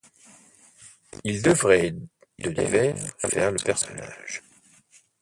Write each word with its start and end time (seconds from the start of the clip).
Il 1.23 1.43
devrait 1.43 1.91
de 1.91 2.49
l'hiver 2.49 2.95
faire 3.19 3.51
le 3.51 3.59
personnage 3.63 4.41